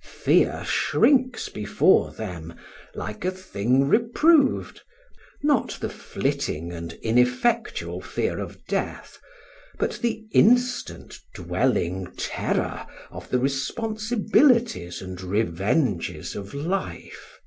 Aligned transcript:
Fear 0.00 0.62
shrinks 0.64 1.48
before 1.48 2.12
them 2.12 2.54
"like 2.94 3.24
a 3.24 3.32
thing 3.32 3.88
reproved," 3.88 4.82
not 5.42 5.70
the 5.80 5.88
flitting 5.88 6.70
and 6.70 6.92
ineffectual 7.02 8.00
fear 8.00 8.38
of 8.38 8.64
death, 8.66 9.18
but 9.76 9.94
the 10.00 10.24
instant, 10.30 11.18
dwelling 11.34 12.12
terror 12.16 12.86
of 13.10 13.28
the 13.30 13.40
responsibilities 13.40 15.02
and 15.02 15.20
revenges 15.20 16.36
of 16.36 16.54
life. 16.54 17.40